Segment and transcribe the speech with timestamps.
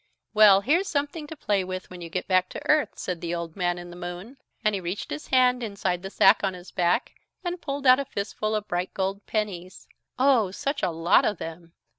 [0.33, 3.55] "Well, here's something to play with when you get back to earth," said the Old
[3.55, 4.37] Man in the Moon.
[4.63, 7.11] And he reached his hand inside the sack on his back,
[7.43, 9.87] and pulled out a fistful of bright gold pennies
[10.17, 11.73] oh, such a lot of them!